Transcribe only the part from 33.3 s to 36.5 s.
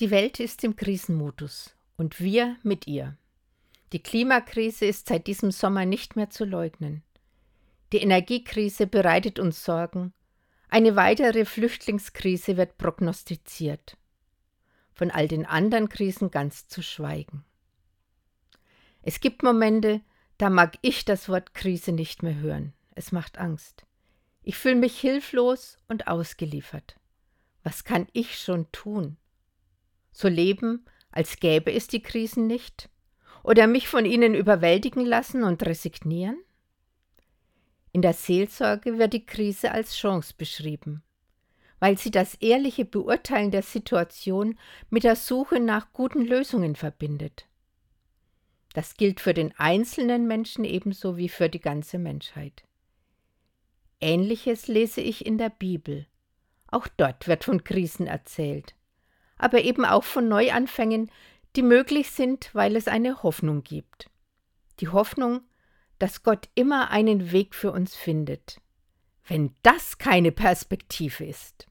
Oder mich von ihnen überwältigen lassen und resignieren?